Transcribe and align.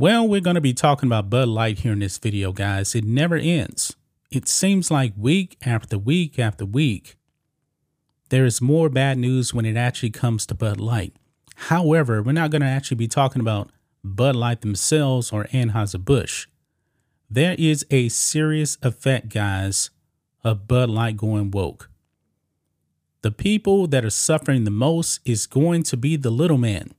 Well, 0.00 0.26
we're 0.26 0.40
going 0.40 0.54
to 0.54 0.62
be 0.62 0.72
talking 0.72 1.10
about 1.10 1.28
Bud 1.28 1.48
Light 1.48 1.80
here 1.80 1.92
in 1.92 1.98
this 1.98 2.16
video, 2.16 2.52
guys. 2.52 2.94
It 2.94 3.04
never 3.04 3.36
ends. 3.36 3.96
It 4.30 4.48
seems 4.48 4.90
like 4.90 5.12
week 5.14 5.58
after 5.60 5.98
week 5.98 6.38
after 6.38 6.64
week, 6.64 7.18
there 8.30 8.46
is 8.46 8.62
more 8.62 8.88
bad 8.88 9.18
news 9.18 9.52
when 9.52 9.66
it 9.66 9.76
actually 9.76 10.08
comes 10.08 10.46
to 10.46 10.54
Bud 10.54 10.80
Light. 10.80 11.14
However, 11.54 12.22
we're 12.22 12.32
not 12.32 12.50
going 12.50 12.62
to 12.62 12.66
actually 12.66 12.96
be 12.96 13.08
talking 13.08 13.42
about 13.42 13.68
Bud 14.02 14.36
Light 14.36 14.62
themselves 14.62 15.34
or 15.34 15.44
Anheuser-Busch. 15.52 16.46
There 17.28 17.54
is 17.58 17.84
a 17.90 18.08
serious 18.08 18.78
effect, 18.80 19.28
guys, 19.28 19.90
of 20.42 20.66
Bud 20.66 20.88
Light 20.88 21.18
going 21.18 21.50
woke. 21.50 21.90
The 23.20 23.32
people 23.32 23.86
that 23.88 24.06
are 24.06 24.08
suffering 24.08 24.64
the 24.64 24.70
most 24.70 25.20
is 25.26 25.46
going 25.46 25.82
to 25.82 25.98
be 25.98 26.16
the 26.16 26.30
little 26.30 26.56
man 26.56 26.94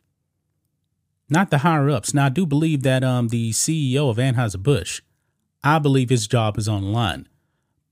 not 1.31 1.49
the 1.49 1.59
higher 1.59 1.89
ups. 1.89 2.13
Now, 2.13 2.25
I 2.25 2.29
do 2.29 2.45
believe 2.45 2.83
that 2.83 3.03
um, 3.03 3.29
the 3.29 3.51
CEO 3.51 4.09
of 4.09 4.17
Anheuser-Busch, 4.17 5.01
I 5.63 5.79
believe 5.79 6.09
his 6.09 6.27
job 6.27 6.57
is 6.57 6.67
on 6.67 6.83
the 6.83 6.89
line. 6.89 7.27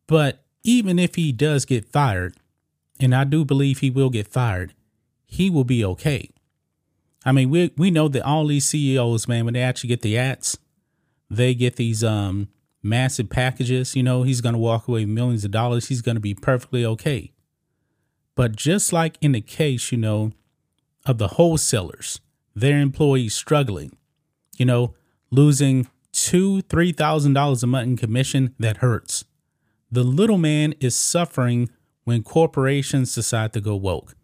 But 0.08 0.44
even 0.64 1.00
if 1.00 1.16
he 1.16 1.32
does 1.32 1.66
get 1.66 1.86
fired, 1.86 2.36
and 3.00 3.16
I 3.16 3.24
do 3.24 3.46
believe 3.46 3.80
he 3.80 3.90
will 3.90 4.10
get 4.10 4.28
fired, 4.28 4.74
he 5.26 5.50
will 5.50 5.64
be 5.64 5.86
okay. 5.86 6.30
I 7.26 7.32
mean, 7.32 7.50
we 7.50 7.72
we 7.78 7.92
know 7.92 8.08
that 8.08 8.24
all 8.24 8.48
these 8.48 8.66
CEOs, 8.66 9.28
man, 9.28 9.46
when 9.46 9.54
they 9.54 9.62
actually 9.62 9.90
get 9.90 10.02
the 10.02 10.18
ads, 10.18 10.58
they 11.30 11.54
get 11.54 11.76
these 11.76 12.04
um 12.04 12.50
massive 12.82 13.30
packages. 13.30 13.96
You 13.96 14.04
know, 14.04 14.24
he's 14.24 14.42
gonna 14.42 14.58
walk 14.58 14.88
away 14.88 15.06
millions 15.06 15.46
of 15.46 15.52
dollars. 15.52 15.88
He's 15.88 16.02
gonna 16.02 16.20
be 16.20 16.34
perfectly 16.34 16.86
okay. 16.86 17.32
But 18.36 18.56
just 18.56 18.92
like 18.94 19.18
in 19.22 19.34
the 19.34 19.42
case, 19.42 19.92
you 19.92 19.98
know, 19.98 20.32
of 21.06 21.18
the 21.18 21.30
wholesalers, 21.30 22.22
their 22.56 22.80
employees 22.80 23.36
struggling, 23.36 23.98
you 24.58 24.66
know, 24.66 24.94
losing 25.32 25.88
two, 26.12 26.62
three 26.64 26.92
thousand 26.92 27.34
dollars 27.34 27.64
a 27.64 27.68
month 27.68 27.88
in 27.88 27.98
commission, 27.98 28.56
that 28.60 28.78
hurts. 28.78 29.26
The 29.92 30.04
little 30.04 30.38
man 30.38 30.74
is 30.80 30.98
suffering 30.98 31.70
when 32.04 32.24
corporations 32.24 33.14
decide 33.14 33.54
to 33.54 33.62
go 33.62 33.76
woke. 33.76 34.16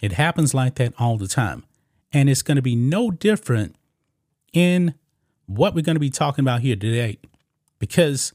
It 0.00 0.12
happens 0.12 0.54
like 0.54 0.76
that 0.76 0.94
all 0.98 1.18
the 1.18 1.28
time. 1.28 1.64
And 2.12 2.28
it's 2.28 2.42
going 2.42 2.56
to 2.56 2.62
be 2.62 2.74
no 2.74 3.10
different 3.10 3.76
in 4.52 4.94
what 5.46 5.74
we're 5.74 5.82
going 5.82 5.96
to 5.96 6.00
be 6.00 6.10
talking 6.10 6.42
about 6.42 6.60
here 6.60 6.76
today. 6.76 7.18
Because 7.78 8.32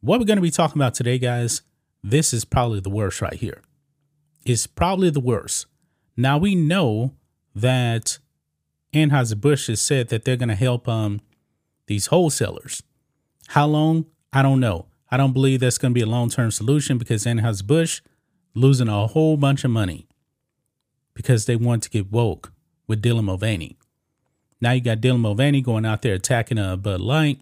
what 0.00 0.18
we're 0.18 0.26
going 0.26 0.38
to 0.38 0.42
be 0.42 0.50
talking 0.50 0.80
about 0.80 0.94
today, 0.94 1.18
guys, 1.18 1.62
this 2.02 2.32
is 2.32 2.44
probably 2.44 2.80
the 2.80 2.90
worst 2.90 3.20
right 3.20 3.34
here. 3.34 3.60
It's 4.44 4.66
probably 4.66 5.10
the 5.10 5.20
worst. 5.20 5.66
Now 6.16 6.38
we 6.38 6.54
know 6.54 7.14
that 7.54 8.18
Anheuser-Busch 8.92 9.68
has 9.68 9.80
said 9.80 10.08
that 10.08 10.24
they're 10.24 10.36
going 10.36 10.48
to 10.48 10.54
help 10.54 10.88
um, 10.88 11.20
these 11.86 12.06
wholesalers. 12.06 12.82
How 13.48 13.66
long? 13.66 14.06
I 14.32 14.42
don't 14.42 14.60
know. 14.60 14.86
I 15.10 15.16
don't 15.16 15.32
believe 15.32 15.60
that's 15.60 15.78
going 15.78 15.92
to 15.92 15.98
be 15.98 16.02
a 16.02 16.06
long-term 16.06 16.50
solution 16.50 16.98
because 16.98 17.24
Anheuser-Busch 17.24 18.00
losing 18.54 18.88
a 18.88 19.06
whole 19.08 19.36
bunch 19.36 19.64
of 19.64 19.70
money 19.70 20.06
because 21.14 21.46
they 21.46 21.56
want 21.56 21.82
to 21.82 21.90
get 21.90 22.10
woke 22.10 22.52
with 22.86 23.02
Dylan 23.02 23.24
Mulvaney. 23.24 23.76
Now 24.60 24.72
you 24.72 24.80
got 24.80 25.00
Dylan 25.00 25.20
Mulvaney 25.20 25.60
going 25.60 25.84
out 25.84 26.02
there 26.02 26.14
attacking 26.14 26.58
uh, 26.58 26.76
Bud 26.76 27.00
Light 27.00 27.40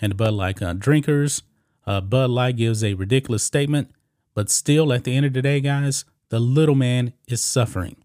and 0.00 0.16
Bud 0.16 0.34
Light 0.34 0.60
uh, 0.62 0.72
drinkers. 0.72 1.42
Uh, 1.86 2.00
Bud 2.00 2.30
Light 2.30 2.56
gives 2.56 2.84
a 2.84 2.94
ridiculous 2.94 3.42
statement, 3.42 3.90
but 4.34 4.50
still, 4.50 4.92
at 4.92 5.04
the 5.04 5.16
end 5.16 5.26
of 5.26 5.32
the 5.32 5.42
day, 5.42 5.60
guys, 5.60 6.04
the 6.28 6.38
little 6.38 6.74
man 6.74 7.12
is 7.26 7.42
suffering 7.42 7.96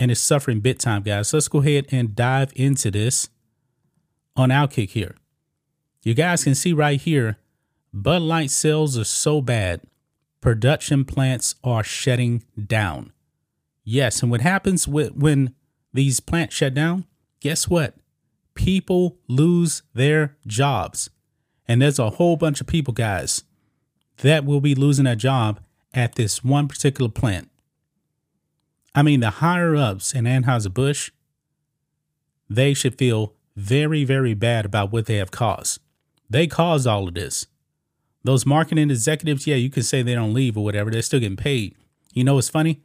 and 0.00 0.10
is 0.10 0.18
suffering 0.18 0.60
bit 0.60 0.80
time, 0.80 1.02
guys. 1.02 1.28
So 1.28 1.36
let's 1.36 1.46
go 1.46 1.58
ahead 1.58 1.86
and 1.92 2.16
dive 2.16 2.52
into 2.56 2.90
this 2.90 3.28
on 4.34 4.48
Outkick 4.48 4.90
here. 4.90 5.14
You 6.02 6.14
guys 6.14 6.42
can 6.42 6.54
see 6.54 6.72
right 6.72 6.98
here, 6.98 7.36
Bud 7.92 8.22
Light 8.22 8.50
sales 8.50 8.96
are 8.96 9.04
so 9.04 9.42
bad, 9.42 9.82
production 10.40 11.04
plants 11.04 11.54
are 11.62 11.84
shutting 11.84 12.42
down. 12.66 13.12
Yes, 13.84 14.22
and 14.22 14.30
what 14.30 14.40
happens 14.40 14.88
with, 14.88 15.14
when 15.14 15.54
these 15.92 16.18
plants 16.18 16.54
shut 16.54 16.72
down? 16.72 17.04
Guess 17.40 17.68
what? 17.68 17.94
People 18.54 19.18
lose 19.28 19.82
their 19.92 20.36
jobs. 20.46 21.10
And 21.68 21.82
there's 21.82 21.98
a 21.98 22.10
whole 22.10 22.36
bunch 22.36 22.62
of 22.62 22.66
people, 22.66 22.94
guys, 22.94 23.44
that 24.18 24.46
will 24.46 24.60
be 24.60 24.74
losing 24.74 25.06
a 25.06 25.14
job 25.14 25.60
at 25.92 26.14
this 26.14 26.42
one 26.42 26.68
particular 26.68 27.10
plant. 27.10 27.49
I 28.94 29.02
mean, 29.02 29.20
the 29.20 29.30
higher 29.30 29.76
ups 29.76 30.14
in 30.14 30.24
Anheuser-Busch, 30.24 31.10
they 32.48 32.74
should 32.74 32.98
feel 32.98 33.34
very, 33.54 34.04
very 34.04 34.34
bad 34.34 34.64
about 34.64 34.92
what 34.92 35.06
they 35.06 35.16
have 35.16 35.30
caused. 35.30 35.80
They 36.28 36.46
caused 36.46 36.86
all 36.86 37.08
of 37.08 37.14
this. 37.14 37.46
Those 38.24 38.44
marketing 38.44 38.90
executives, 38.90 39.46
yeah, 39.46 39.56
you 39.56 39.70
can 39.70 39.82
say 39.82 40.02
they 40.02 40.14
don't 40.14 40.34
leave 40.34 40.56
or 40.56 40.64
whatever, 40.64 40.90
they're 40.90 41.02
still 41.02 41.20
getting 41.20 41.36
paid. 41.36 41.74
You 42.12 42.24
know 42.24 42.34
what's 42.34 42.48
funny? 42.48 42.82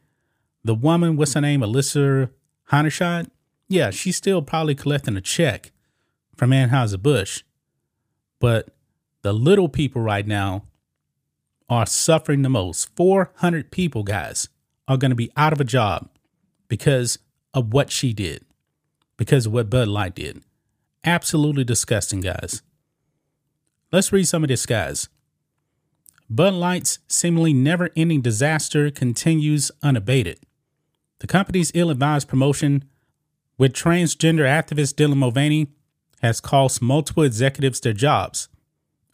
The 0.63 0.75
woman, 0.75 1.17
what's 1.17 1.33
her 1.33 1.41
name, 1.41 1.61
Alyssa 1.61 2.29
Heinerscheid? 2.71 3.29
Yeah, 3.67 3.89
she's 3.89 4.15
still 4.15 4.41
probably 4.41 4.75
collecting 4.75 5.17
a 5.17 5.21
check 5.21 5.71
from 6.35 6.51
Anheuser-Busch. 6.51 7.43
But 8.39 8.69
the 9.23 9.33
little 9.33 9.69
people 9.69 10.01
right 10.01 10.25
now 10.25 10.65
are 11.67 11.87
suffering 11.87 12.43
the 12.43 12.49
most. 12.49 12.95
400 12.95 13.71
people, 13.71 14.03
guys 14.03 14.49
are 14.87 14.97
going 14.97 15.11
to 15.11 15.15
be 15.15 15.31
out 15.35 15.53
of 15.53 15.61
a 15.61 15.65
job 15.65 16.09
because 16.67 17.19
of 17.53 17.73
what 17.73 17.91
she 17.91 18.13
did, 18.13 18.43
because 19.17 19.45
of 19.45 19.53
what 19.53 19.69
Bud 19.69 19.87
Light 19.87 20.15
did. 20.15 20.43
Absolutely 21.03 21.63
disgusting, 21.63 22.21
guys. 22.21 22.61
Let's 23.91 24.11
read 24.11 24.27
some 24.27 24.43
of 24.43 24.49
this, 24.49 24.65
guys. 24.65 25.07
Bud 26.29 26.53
Light's 26.53 26.99
seemingly 27.07 27.53
never 27.53 27.91
ending 27.95 28.21
disaster 28.21 28.89
continues 28.89 29.71
unabated. 29.83 30.39
The 31.19 31.27
company's 31.27 31.71
ill 31.75 31.91
advised 31.91 32.27
promotion 32.27 32.83
with 33.57 33.73
transgender 33.73 34.43
activist 34.43 34.95
Dylan 34.95 35.17
Mulvaney 35.17 35.67
has 36.21 36.41
cost 36.41 36.81
multiple 36.81 37.23
executives 37.23 37.79
their 37.79 37.93
jobs. 37.93 38.49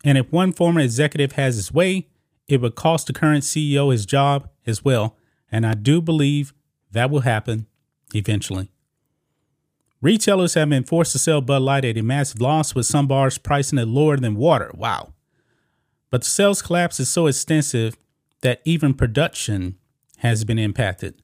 And 0.03 0.17
if 0.17 0.31
one 0.31 0.53
former 0.53 0.79
executive 0.79 1.33
has 1.33 1.55
his 1.55 1.73
way, 1.73 2.07
it 2.47 2.61
would 2.61 2.75
cost 2.75 3.07
the 3.07 3.13
current 3.13 3.43
CEO 3.43 3.91
his 3.91 4.05
job 4.05 4.49
as 4.65 4.83
well, 4.83 5.15
and 5.51 5.65
I 5.65 5.73
do 5.73 6.01
believe 6.01 6.53
that 6.91 7.09
will 7.09 7.21
happen 7.21 7.67
eventually. 8.13 8.71
Retailers 10.01 10.55
have 10.55 10.69
been 10.69 10.83
forced 10.83 11.11
to 11.11 11.19
sell 11.19 11.41
Bud 11.41 11.61
Light 11.61 11.85
at 11.85 11.97
a 11.97 12.01
massive 12.01 12.41
loss, 12.41 12.73
with 12.73 12.87
some 12.87 13.07
bars 13.07 13.37
pricing 13.37 13.77
it 13.77 13.87
lower 13.87 14.17
than 14.17 14.35
water. 14.35 14.71
Wow. 14.73 15.13
But 16.09 16.21
the 16.21 16.27
sales 16.27 16.61
collapse 16.61 16.99
is 16.99 17.09
so 17.09 17.27
extensive 17.27 17.95
that 18.41 18.61
even 18.65 18.95
production 18.95 19.77
has 20.17 20.43
been 20.43 20.57
impacted. 20.57 21.21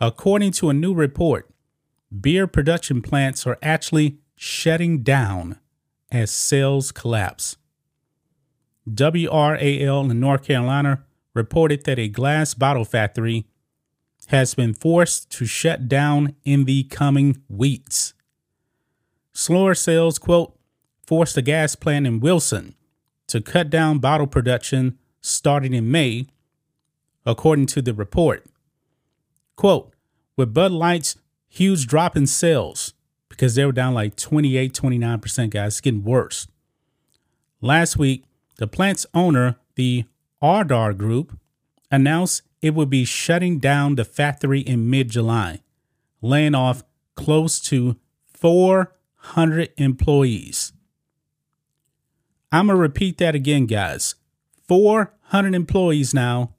According 0.00 0.52
to 0.52 0.70
a 0.70 0.74
new 0.74 0.94
report, 0.94 1.50
beer 2.18 2.46
production 2.46 3.02
plants 3.02 3.46
are 3.46 3.58
actually 3.62 4.18
shutting 4.36 5.02
down 5.02 5.58
as 6.10 6.30
sales 6.30 6.92
collapse. 6.92 7.56
WRAL 8.88 10.10
in 10.10 10.20
North 10.20 10.44
Carolina 10.44 11.04
reported 11.38 11.84
that 11.84 11.98
a 11.98 12.08
glass 12.08 12.52
bottle 12.52 12.84
factory 12.84 13.46
has 14.26 14.54
been 14.54 14.74
forced 14.74 15.30
to 15.30 15.46
shut 15.46 15.88
down 15.88 16.34
in 16.44 16.64
the 16.64 16.82
coming 16.84 17.40
weeks. 17.48 18.12
Slower 19.32 19.74
sales, 19.74 20.18
quote, 20.18 20.58
forced 21.06 21.36
a 21.38 21.42
gas 21.42 21.74
plant 21.74 22.06
in 22.06 22.20
Wilson 22.20 22.74
to 23.28 23.40
cut 23.40 23.70
down 23.70 24.00
bottle 24.00 24.26
production 24.26 24.98
starting 25.20 25.72
in 25.72 25.90
May, 25.90 26.26
according 27.24 27.66
to 27.66 27.80
the 27.80 27.94
report. 27.94 28.44
Quote, 29.56 29.94
with 30.36 30.52
Bud 30.52 30.72
Light's 30.72 31.16
huge 31.48 31.86
drop 31.86 32.16
in 32.16 32.26
sales, 32.26 32.94
because 33.28 33.54
they 33.54 33.64
were 33.64 33.72
down 33.72 33.94
like 33.94 34.16
28, 34.16 34.74
29%, 34.74 35.50
guys, 35.50 35.74
it's 35.74 35.80
getting 35.80 36.04
worse. 36.04 36.48
Last 37.60 37.96
week, 37.96 38.24
the 38.56 38.66
plant's 38.66 39.06
owner, 39.14 39.56
the 39.76 40.04
Ardagh 40.42 40.96
Group 40.96 41.38
announced 41.90 42.42
it 42.62 42.74
would 42.74 42.90
be 42.90 43.04
shutting 43.04 43.58
down 43.58 43.94
the 43.94 44.04
factory 44.04 44.60
in 44.60 44.90
mid 44.90 45.10
July, 45.10 45.60
laying 46.20 46.54
off 46.54 46.82
close 47.14 47.60
to 47.60 47.96
400 48.26 49.70
employees. 49.76 50.72
I'm 52.50 52.66
going 52.66 52.76
to 52.76 52.80
repeat 52.80 53.18
that 53.18 53.34
again, 53.34 53.66
guys. 53.66 54.14
400 54.66 55.54
employees 55.54 56.14
now 56.14 56.54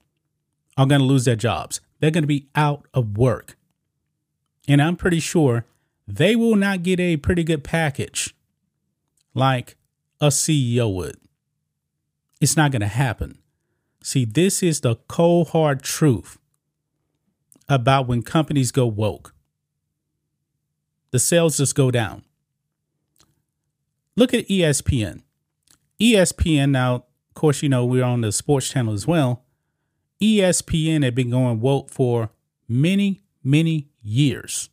are 0.76 0.86
going 0.86 1.00
to 1.00 1.06
lose 1.06 1.24
their 1.24 1.36
jobs. 1.36 1.80
They're 1.98 2.10
going 2.10 2.22
to 2.22 2.28
be 2.28 2.48
out 2.54 2.86
of 2.94 3.16
work. 3.16 3.56
And 4.68 4.80
I'm 4.80 4.96
pretty 4.96 5.20
sure 5.20 5.66
they 6.06 6.36
will 6.36 6.56
not 6.56 6.82
get 6.82 7.00
a 7.00 7.16
pretty 7.16 7.44
good 7.44 7.64
package 7.64 8.34
like 9.34 9.76
a 10.20 10.28
CEO 10.28 10.92
would. 10.94 11.16
It's 12.40 12.56
not 12.56 12.70
going 12.70 12.80
to 12.80 12.86
happen. 12.86 13.39
See, 14.02 14.24
this 14.24 14.62
is 14.62 14.80
the 14.80 14.96
cold 15.08 15.48
hard 15.48 15.82
truth 15.82 16.38
about 17.68 18.06
when 18.08 18.22
companies 18.22 18.72
go 18.72 18.86
woke. 18.86 19.34
The 21.10 21.18
sales 21.18 21.58
just 21.58 21.74
go 21.74 21.90
down. 21.90 22.24
Look 24.16 24.32
at 24.32 24.48
ESPN. 24.48 25.22
ESPN, 26.00 26.70
now, 26.70 26.94
of 26.94 27.34
course, 27.34 27.62
you 27.62 27.68
know, 27.68 27.84
we're 27.84 28.04
on 28.04 28.22
the 28.22 28.32
sports 28.32 28.68
channel 28.68 28.94
as 28.94 29.06
well. 29.06 29.44
ESPN 30.20 31.04
had 31.04 31.14
been 31.14 31.30
going 31.30 31.60
woke 31.60 31.90
for 31.90 32.30
many, 32.68 33.22
many 33.42 33.88
years. 34.02 34.68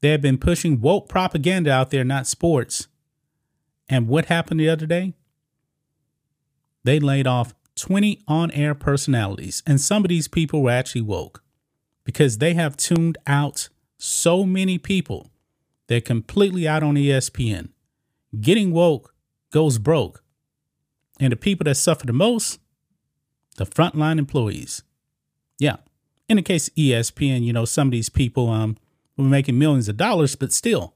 They 0.00 0.10
have 0.10 0.20
been 0.20 0.38
pushing 0.38 0.80
woke 0.80 1.08
propaganda 1.08 1.72
out 1.72 1.90
there, 1.90 2.04
not 2.04 2.26
sports. 2.26 2.88
And 3.88 4.08
what 4.08 4.26
happened 4.26 4.60
the 4.60 4.68
other 4.68 4.86
day? 4.86 5.14
They 6.84 7.00
laid 7.00 7.26
off 7.26 7.54
20 7.76 8.22
on 8.28 8.50
air 8.52 8.74
personalities, 8.74 9.62
and 9.66 9.80
some 9.80 10.04
of 10.04 10.08
these 10.08 10.28
people 10.28 10.62
were 10.62 10.70
actually 10.70 11.00
woke 11.00 11.42
because 12.04 12.38
they 12.38 12.54
have 12.54 12.76
tuned 12.76 13.18
out 13.26 13.68
so 13.98 14.44
many 14.44 14.78
people. 14.78 15.30
They're 15.86 16.00
completely 16.00 16.68
out 16.68 16.82
on 16.82 16.94
ESPN. 16.94 17.70
Getting 18.40 18.72
woke 18.72 19.14
goes 19.50 19.78
broke. 19.78 20.22
And 21.20 21.32
the 21.32 21.36
people 21.36 21.64
that 21.64 21.76
suffer 21.76 22.06
the 22.06 22.12
most, 22.12 22.58
the 23.56 23.64
frontline 23.64 24.18
employees. 24.18 24.82
Yeah. 25.58 25.76
In 26.28 26.36
the 26.36 26.42
case 26.42 26.68
of 26.68 26.74
ESPN, 26.74 27.44
you 27.44 27.52
know, 27.52 27.64
some 27.64 27.88
of 27.88 27.92
these 27.92 28.08
people 28.08 28.50
um 28.50 28.76
were 29.16 29.24
making 29.24 29.58
millions 29.58 29.88
of 29.88 29.96
dollars, 29.96 30.34
but 30.34 30.52
still, 30.52 30.94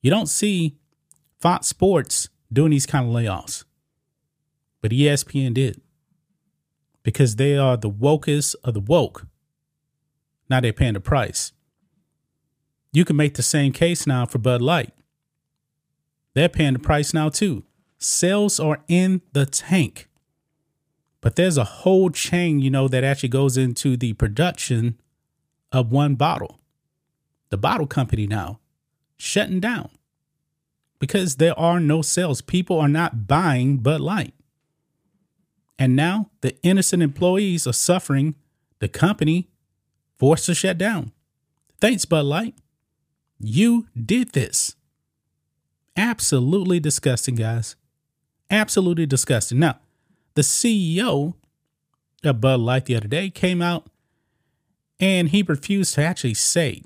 you 0.00 0.10
don't 0.10 0.26
see 0.26 0.76
Fox 1.40 1.68
Sports 1.68 2.28
doing 2.52 2.70
these 2.70 2.86
kind 2.86 3.06
of 3.06 3.14
layoffs. 3.14 3.64
But 4.82 4.90
ESPN 4.90 5.54
did. 5.54 5.80
Because 7.02 7.36
they 7.36 7.56
are 7.56 7.78
the 7.78 7.90
wokest 7.90 8.54
of 8.62 8.74
the 8.74 8.80
woke. 8.80 9.26
Now 10.50 10.60
they're 10.60 10.74
paying 10.74 10.94
the 10.94 11.00
price. 11.00 11.52
You 12.92 13.06
can 13.06 13.16
make 13.16 13.34
the 13.34 13.42
same 13.42 13.72
case 13.72 14.06
now 14.06 14.26
for 14.26 14.38
Bud 14.38 14.60
Light. 14.60 14.92
They're 16.34 16.50
paying 16.50 16.74
the 16.74 16.78
price 16.78 17.14
now 17.14 17.30
too. 17.30 17.64
Sales 17.98 18.60
are 18.60 18.82
in 18.88 19.22
the 19.32 19.46
tank. 19.46 20.08
But 21.22 21.36
there's 21.36 21.56
a 21.56 21.64
whole 21.64 22.10
chain, 22.10 22.60
you 22.60 22.68
know, 22.68 22.88
that 22.88 23.04
actually 23.04 23.28
goes 23.30 23.56
into 23.56 23.96
the 23.96 24.12
production 24.12 25.00
of 25.70 25.90
one 25.90 26.16
bottle. 26.16 26.60
The 27.50 27.56
bottle 27.56 27.86
company 27.86 28.26
now 28.26 28.60
shutting 29.16 29.60
down 29.60 29.90
because 30.98 31.36
there 31.36 31.58
are 31.58 31.78
no 31.78 32.02
sales. 32.02 32.40
People 32.40 32.78
are 32.80 32.88
not 32.88 33.26
buying 33.26 33.78
Bud 33.78 34.00
Light. 34.00 34.34
And 35.82 35.96
now 35.96 36.30
the 36.42 36.56
innocent 36.62 37.02
employees 37.02 37.66
are 37.66 37.72
suffering 37.72 38.36
the 38.78 38.86
company 38.86 39.48
forced 40.16 40.46
to 40.46 40.54
shut 40.54 40.78
down. 40.78 41.10
Thanks, 41.80 42.04
Bud 42.04 42.24
Light. 42.24 42.54
You 43.40 43.88
did 44.00 44.30
this. 44.30 44.76
Absolutely 45.96 46.78
disgusting, 46.78 47.34
guys. 47.34 47.74
Absolutely 48.48 49.06
disgusting. 49.06 49.58
Now, 49.58 49.80
the 50.34 50.42
CEO 50.42 51.34
of 52.22 52.40
Bud 52.40 52.60
Light 52.60 52.84
the 52.84 52.94
other 52.94 53.08
day 53.08 53.28
came 53.28 53.60
out 53.60 53.88
and 55.00 55.30
he 55.30 55.42
refused 55.42 55.94
to 55.94 56.04
actually 56.04 56.34
say 56.34 56.84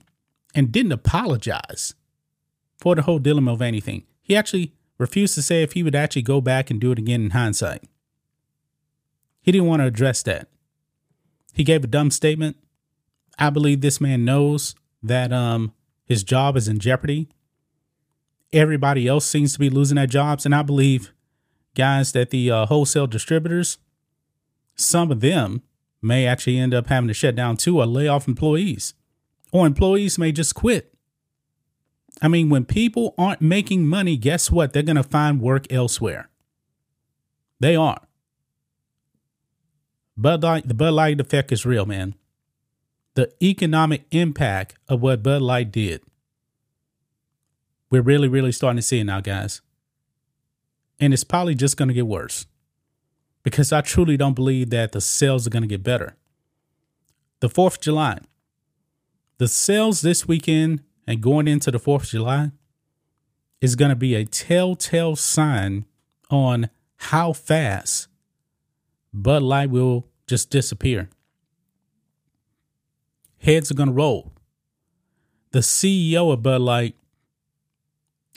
and 0.55 0.73
didn't 0.73 0.93
apologize 0.93 1.95
for 2.79 2.95
the 2.95 3.03
whole 3.03 3.21
Dylan 3.21 3.43
Mulvaney 3.43 3.81
thing. 3.81 4.05
He 4.23 4.35
actually 4.35 4.73
refused 4.97 5.35
to 5.35 5.43
say 5.43 5.63
if 5.63 5.75
he 5.75 5.83
would 5.83 5.95
actually 5.95 6.23
go 6.23 6.41
back 6.41 6.71
and 6.71 6.81
do 6.81 6.93
it 6.93 6.99
again 6.99 7.25
in 7.25 7.31
hindsight. 7.33 7.85
He 9.47 9.53
didn't 9.53 9.69
want 9.69 9.81
to 9.81 9.87
address 9.87 10.25
that. 10.25 10.49
He 11.55 11.63
gave 11.63 11.85
a 11.85 11.87
dumb 11.87 12.11
statement. 12.11 12.57
I 13.39 13.51
believe 13.51 13.81
this 13.81 14.01
man 14.01 14.25
knows 14.25 14.75
that 15.05 15.33
um, 15.33 15.73
his 16.05 16.25
job 16.25 16.57
is 16.57 16.67
in 16.67 16.81
jeopardy. 16.81 17.29
Everybody 18.53 19.07
else 19.07 19.25
seems 19.25 19.53
to 19.53 19.61
be 19.61 19.71
losing 19.71 19.95
their 19.95 20.09
jobs. 20.09 20.45
And 20.45 20.55
I 20.55 20.63
believe, 20.63 21.13
guys, 21.77 22.11
that 22.11 22.31
the 22.31 22.51
uh, 22.51 22.67
wholesale 22.67 23.07
distributors, 23.07 23.79
some 24.75 25.13
of 25.13 25.21
them 25.21 25.63
may 26.03 26.27
actually 26.27 26.59
end 26.59 26.75
up 26.75 26.89
having 26.89 27.07
to 27.07 27.15
shut 27.15 27.37
down 27.37 27.57
too 27.57 27.79
or 27.79 27.87
lay 27.87 28.09
off 28.09 28.27
employees, 28.27 28.95
or 29.53 29.65
employees 29.65 30.19
may 30.19 30.33
just 30.33 30.57
quit. 30.57 30.93
I 32.21 32.27
mean, 32.27 32.49
when 32.49 32.65
people 32.65 33.15
aren't 33.17 33.41
making 33.41 33.87
money, 33.87 34.17
guess 34.17 34.51
what? 34.51 34.73
They're 34.73 34.83
going 34.83 34.97
to 34.97 35.05
find 35.05 35.41
work 35.41 35.73
elsewhere. 35.73 36.31
They 37.61 37.77
are. 37.77 38.01
Bud 40.17 40.43
Light, 40.43 40.67
the 40.67 40.75
Bud 40.75 40.95
Light 40.95 41.21
effect 41.21 41.53
is 41.53 41.67
real, 41.67 41.87
man 41.87 42.15
the 43.17 43.33
economic 43.43 44.05
impact 44.11 44.77
of 44.89 45.01
what 45.01 45.23
Bud 45.23 45.43
Light 45.43 45.73
did. 45.73 46.03
We're 47.91 48.03
really, 48.03 48.29
really 48.29 48.53
starting 48.53 48.77
to 48.77 48.83
see 48.83 49.01
it 49.01 49.05
now, 49.05 49.21
guys. 49.21 49.63
And 51.01 51.13
it's 51.13 51.25
probably 51.25 51.55
just 51.55 51.79
going 51.79 51.89
to 51.89 51.95
get 51.95 52.07
worse 52.07 52.47
because 53.43 53.73
I 53.73 53.81
truly 53.81 54.17
don't 54.17 54.35
believe 54.35 54.71
that 54.71 54.93
the 54.93 55.01
sales 55.01 55.47
are 55.47 55.51
going 55.51 55.63
to 55.63 55.69
get 55.69 55.83
better. 55.83 56.15
The 57.41 57.49
4th 57.49 57.77
of 57.77 57.81
July, 57.81 58.19
the 59.39 59.49
sales 59.49 60.03
this 60.03 60.29
weekend 60.29 60.83
and 61.07 61.23
going 61.23 61.49
into 61.49 61.71
the 61.71 61.81
4th 61.81 62.03
of 62.03 62.09
July 62.09 62.51
is 63.63 63.77
going 63.77 63.91
to 63.91 63.97
be 63.97 64.15
a 64.15 64.27
telltale 64.27 65.17
sign 65.17 65.87
on 66.29 66.69
how 66.97 67.33
fast 67.33 68.09
Bud 69.17 69.43
Light 69.43 69.71
will 69.71 70.07
just 70.27 70.51
disappear 70.51 71.09
heads 73.47 73.71
are 73.71 73.75
going 73.75 73.89
to 73.89 73.95
roll. 73.95 74.33
The 75.53 75.61
CEO 75.61 76.33
of 76.33 76.43
Bud 76.43 76.61
Light 76.61 76.97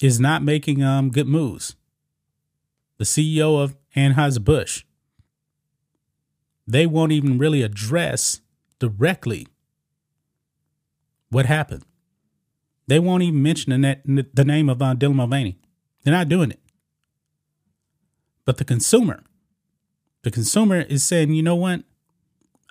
is 0.02 0.20
not 0.20 0.44
making 0.44 0.84
um, 0.84 1.10
good 1.10 1.28
moves. 1.28 1.76
The 2.98 3.06
CEO 3.06 3.62
of 3.62 3.76
Anheuser-Busch, 3.96 4.84
they 6.68 6.86
won't 6.86 7.12
even 7.12 7.38
really 7.38 7.64
address 7.64 8.42
directly 8.78 9.48
what 11.30 11.48
happened. 11.48 11.84
They 12.88 13.00
won't 13.00 13.24
even 13.24 13.42
mention 13.42 13.82
the, 13.82 14.46
name 14.46 14.70
of 14.70 14.82
uh, 14.82 14.96
Dylan 14.96 15.16
Mulvaney. 15.16 15.58
They're 16.04 16.14
not 16.14 16.30
doing 16.30 16.52
it. 16.52 16.60
But 18.46 18.58
the 18.58 18.66
consumer, 18.66 19.24
the 20.22 20.32
consumer 20.32 20.82
is 20.82 21.04
saying, 21.04 21.34
you 21.34 21.44
know 21.44 21.56
what? 21.56 21.84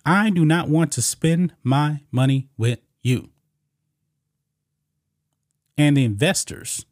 I 0.05 0.31
do 0.31 0.45
not 0.45 0.69
want 0.69 0.93
to 0.93 1.03
spend 1.03 1.55
my 1.63 2.01
money 2.11 2.49
with 2.57 2.81
you. 3.03 3.31
And 5.77 5.97
the 5.97 6.05
investors 6.05 6.85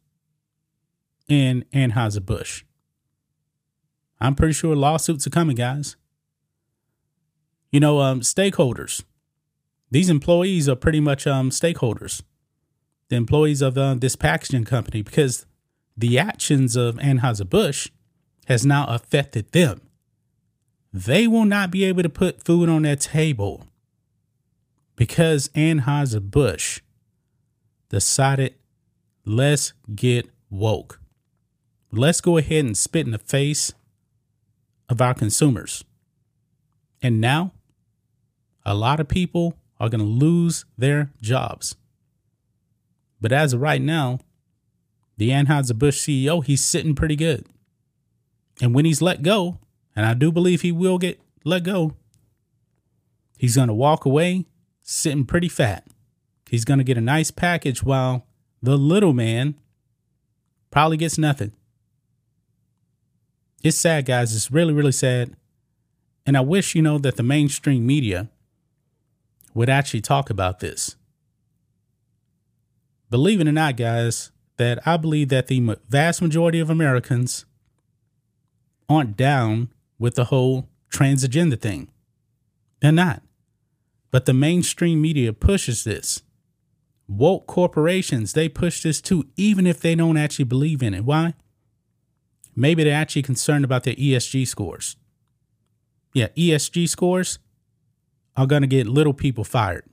in 1.27 1.65
Anheuser-Busch. 1.73 2.63
I'm 4.19 4.35
pretty 4.35 4.53
sure 4.53 4.75
lawsuits 4.75 5.27
are 5.27 5.31
coming, 5.31 5.55
guys. 5.55 5.95
You 7.71 7.79
know, 7.79 7.99
um, 7.99 8.21
stakeholders. 8.21 9.03
These 9.91 10.09
employees 10.09 10.67
are 10.67 10.75
pretty 10.75 10.99
much 10.99 11.27
um, 11.27 11.49
stakeholders, 11.49 12.21
the 13.09 13.15
employees 13.15 13.61
of 13.61 13.77
uh, 13.77 13.95
this 13.95 14.15
packaging 14.15 14.65
company, 14.65 15.01
because 15.01 15.45
the 15.95 16.17
actions 16.19 16.75
of 16.75 16.95
Anheuser-Busch 16.95 17.89
has 18.47 18.65
now 18.65 18.85
affected 18.87 19.51
them 19.51 19.81
they 20.93 21.27
will 21.27 21.45
not 21.45 21.71
be 21.71 21.83
able 21.83 22.03
to 22.03 22.09
put 22.09 22.43
food 22.43 22.69
on 22.69 22.83
their 22.83 22.95
table 22.95 23.65
because 24.95 25.49
Anheuser-Busch 25.49 26.81
decided 27.89 28.55
let's 29.25 29.73
get 29.93 30.29
woke. 30.49 30.99
Let's 31.91 32.21
go 32.21 32.37
ahead 32.37 32.65
and 32.65 32.77
spit 32.77 33.05
in 33.05 33.11
the 33.11 33.17
face 33.17 33.73
of 34.89 35.01
our 35.01 35.13
consumers. 35.13 35.83
And 37.01 37.21
now, 37.21 37.53
a 38.65 38.73
lot 38.73 38.99
of 38.99 39.07
people 39.07 39.55
are 39.79 39.89
going 39.89 40.01
to 40.01 40.05
lose 40.05 40.65
their 40.77 41.11
jobs. 41.21 41.75
But 43.21 43.31
as 43.31 43.53
of 43.53 43.61
right 43.61 43.81
now, 43.81 44.19
the 45.17 45.29
Anheuser-Busch 45.29 45.97
CEO, 45.97 46.43
he's 46.43 46.63
sitting 46.63 46.95
pretty 46.95 47.15
good. 47.15 47.45
And 48.61 48.73
when 48.73 48.85
he's 48.85 49.01
let 49.01 49.21
go, 49.21 49.59
and 49.97 50.05
I 50.05 50.13
do 50.13 50.31
believe 50.31 50.61
he 50.61 50.71
will 50.71 50.99
get 50.99 51.19
let 51.43 51.63
go. 51.63 51.95
He's 53.35 53.55
going 53.55 53.67
to 53.67 53.73
walk 53.73 54.05
away 54.05 54.45
sitting 54.83 55.25
pretty 55.25 55.49
fat. 55.49 55.87
He's 56.47 56.65
going 56.65 56.77
to 56.77 56.83
get 56.83 56.99
a 56.99 57.01
nice 57.01 57.31
package 57.31 57.81
while 57.81 58.27
the 58.61 58.77
little 58.77 59.11
man 59.11 59.55
probably 60.69 60.97
gets 60.97 61.17
nothing. 61.17 61.51
It's 63.63 63.77
sad, 63.77 64.05
guys. 64.05 64.35
It's 64.35 64.51
really, 64.51 64.71
really 64.71 64.91
sad. 64.91 65.35
And 66.27 66.37
I 66.37 66.41
wish, 66.41 66.75
you 66.75 66.83
know, 66.83 66.99
that 66.99 67.15
the 67.17 67.23
mainstream 67.23 67.85
media 67.85 68.29
would 69.55 69.69
actually 69.69 70.01
talk 70.01 70.29
about 70.29 70.59
this. 70.59 70.95
Believe 73.09 73.41
it 73.41 73.47
or 73.47 73.51
not, 73.51 73.77
guys, 73.77 74.31
that 74.57 74.85
I 74.87 74.97
believe 74.97 75.29
that 75.29 75.47
the 75.47 75.77
vast 75.89 76.21
majority 76.21 76.59
of 76.59 76.69
Americans 76.69 77.45
aren't 78.87 79.17
down 79.17 79.69
with 79.99 80.15
the 80.15 80.25
whole 80.25 80.69
trans 80.89 81.23
agenda 81.23 81.55
thing. 81.55 81.89
They're 82.81 82.91
not. 82.91 83.23
But 84.11 84.25
the 84.25 84.33
mainstream 84.33 85.01
media 85.01 85.33
pushes 85.33 85.83
this 85.83 86.21
woke 87.07 87.47
corporations, 87.47 88.33
they 88.33 88.49
push 88.49 88.83
this 88.83 89.01
too, 89.01 89.25
even 89.37 89.65
if 89.65 89.79
they 89.79 89.95
don't 89.95 90.17
actually 90.17 90.45
believe 90.45 90.83
in 90.83 90.93
it. 90.93 91.05
Why? 91.05 91.33
Maybe 92.55 92.83
they're 92.83 92.93
actually 92.93 93.21
concerned 93.21 93.63
about 93.63 93.83
their 93.83 93.93
ESG 93.95 94.47
scores. 94.47 94.97
Yeah, 96.13 96.27
ESG 96.29 96.89
scores 96.89 97.39
are 98.35 98.47
going 98.47 98.61
to 98.61 98.67
get 98.67 98.87
little 98.87 99.13
people 99.13 99.43
fired. 99.43 99.85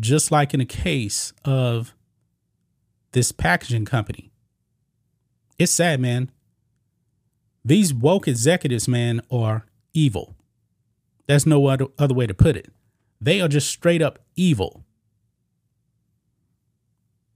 Just 0.00 0.30
like 0.30 0.52
in 0.52 0.58
the 0.58 0.66
case 0.66 1.32
of 1.44 1.94
this 3.12 3.32
packaging 3.32 3.84
company. 3.84 4.30
It's 5.58 5.72
sad, 5.72 6.00
man. 6.00 6.30
These 7.68 7.92
woke 7.92 8.26
executives, 8.26 8.88
man, 8.88 9.20
are 9.30 9.66
evil. 9.92 10.34
There's 11.26 11.44
no 11.44 11.66
other, 11.66 11.88
other 11.98 12.14
way 12.14 12.26
to 12.26 12.32
put 12.32 12.56
it. 12.56 12.72
They 13.20 13.42
are 13.42 13.48
just 13.48 13.68
straight 13.68 14.00
up 14.00 14.20
evil. 14.36 14.86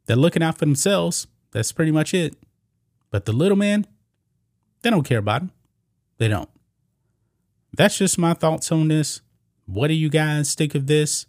They're 0.06 0.16
looking 0.16 0.42
out 0.42 0.56
for 0.56 0.64
themselves. 0.64 1.26
That's 1.50 1.70
pretty 1.70 1.92
much 1.92 2.14
it. 2.14 2.34
But 3.10 3.26
the 3.26 3.34
little 3.34 3.58
man, 3.58 3.86
they 4.80 4.88
don't 4.88 5.04
care 5.04 5.18
about 5.18 5.42
him. 5.42 5.52
They 6.16 6.28
don't. 6.28 6.48
That's 7.76 7.98
just 7.98 8.16
my 8.16 8.32
thoughts 8.32 8.72
on 8.72 8.88
this. 8.88 9.20
What 9.66 9.88
do 9.88 9.94
you 9.94 10.08
guys 10.08 10.54
think 10.54 10.74
of 10.74 10.86
this? 10.86 11.26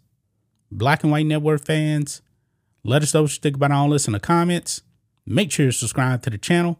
Black 0.72 1.04
and 1.04 1.12
White 1.12 1.26
Network 1.26 1.66
fans, 1.66 2.22
let 2.86 3.04
us 3.04 3.14
know 3.14 3.24
what 3.24 3.36
you 3.36 3.42
think 3.42 3.58
about 3.58 3.74
all 3.74 3.90
this 3.90 4.08
in 4.08 4.14
the 4.14 4.22
comments. 4.22 4.82
Make 5.26 5.52
sure 5.52 5.66
you 5.66 5.72
subscribe 5.74 6.22
to 6.22 6.30
the 6.30 6.38
channel. 6.38 6.80